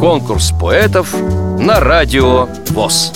[0.00, 1.14] Конкурс поэтов
[1.58, 3.12] на радио ВОЗ.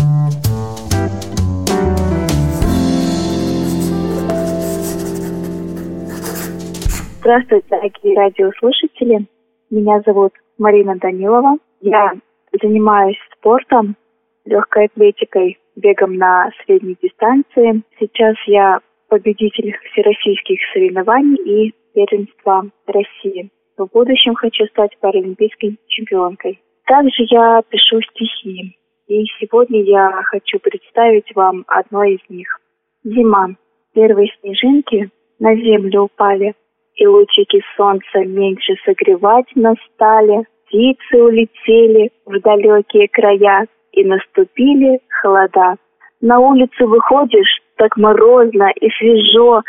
[7.21, 9.27] Здравствуйте, дорогие радиослушатели.
[9.71, 11.59] Меня зовут Марина Данилова.
[11.81, 12.15] Я
[12.61, 13.97] занимаюсь спортом,
[14.45, 17.83] легкой атлетикой, бегом на средней дистанции.
[17.99, 23.51] Сейчас я победитель всероссийских соревнований и первенства России.
[23.81, 26.61] В будущем хочу стать паралимпийской чемпионкой.
[26.85, 28.77] Также я пишу стихи.
[29.09, 32.61] И сегодня я хочу представить вам одно из них.
[33.05, 33.57] Зима.
[33.95, 36.55] Первые снежинки на землю упали,
[36.95, 40.45] и лучики солнца меньше согревать настали.
[40.67, 45.77] Птицы улетели в далекие края, и наступили холода.
[46.21, 49.63] На улицу выходишь, так морозно и свежо,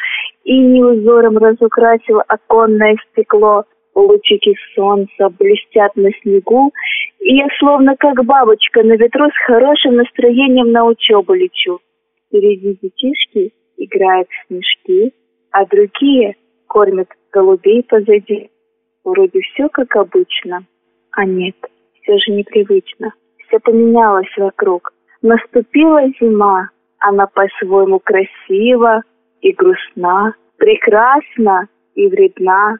[0.43, 3.63] и не узором разукрасил оконное стекло.
[3.94, 6.72] Лучики солнца блестят на снегу,
[7.20, 11.80] и я словно как бабочка на ветру с хорошим настроением на учебу лечу.
[12.28, 15.14] Впереди детишки играют в снежки,
[15.52, 16.36] а другие
[16.67, 18.50] кормят голубей позади.
[19.03, 20.66] Вроде все как обычно,
[21.11, 21.55] а нет,
[22.02, 23.14] все же непривычно.
[23.48, 24.94] Все поменялось вокруг.
[25.22, 29.02] Наступила зима, она по-своему красива
[29.42, 32.78] и грустна, прекрасна и вредна.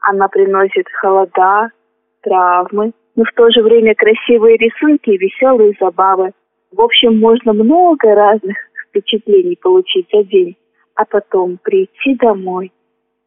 [0.00, 1.70] Она приносит холода,
[2.22, 6.32] травмы, но в то же время красивые рисунки и веселые забавы.
[6.70, 8.56] В общем, можно много разных
[8.88, 10.56] впечатлений получить за день,
[10.94, 12.72] а потом прийти домой,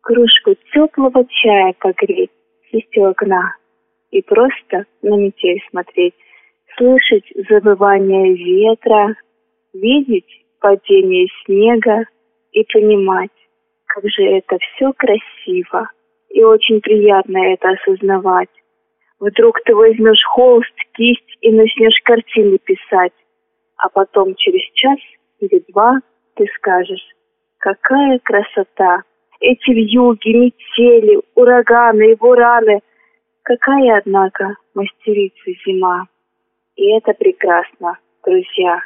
[0.01, 2.31] кружку теплого чая погреть,
[2.71, 3.55] сесть у окна
[4.11, 6.15] и просто на метель смотреть,
[6.77, 9.15] слышать завывание ветра,
[9.73, 12.05] видеть падение снега
[12.51, 13.31] и понимать,
[13.85, 15.89] как же это все красиво.
[16.30, 18.49] И очень приятно это осознавать.
[19.19, 23.13] Вдруг ты возьмешь холст, кисть и начнешь картины писать,
[23.77, 24.97] а потом через час
[25.39, 25.99] или два
[26.36, 27.05] ты скажешь,
[27.58, 29.03] какая красота!
[29.42, 32.82] Эти вьюги, метели, ураганы и бураны.
[33.43, 36.08] Какая, однако, мастерица зима.
[36.76, 38.82] И это прекрасно, друзья.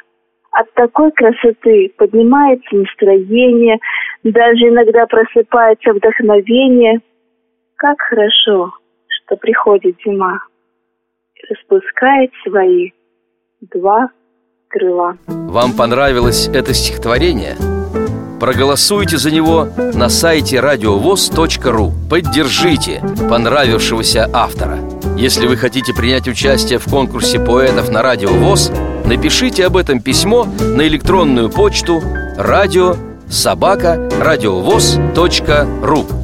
[0.52, 3.78] От такой красоты поднимается настроение,
[4.22, 7.00] даже иногда просыпается вдохновение.
[7.76, 8.72] Как хорошо,
[9.08, 10.38] что приходит зима,
[11.50, 12.90] распускает свои
[13.72, 14.08] два
[14.68, 15.16] крыла.
[15.26, 17.56] Вам понравилось это стихотворение?
[18.40, 24.78] Проголосуйте за него на сайте радиовоз.ру Поддержите понравившегося автора
[25.16, 28.70] Если вы хотите принять участие в конкурсе поэтов на Радио ВОЗ
[29.06, 32.02] Напишите об этом письмо на электронную почту
[32.36, 32.96] радио
[33.28, 36.23] собака радиовоз.ру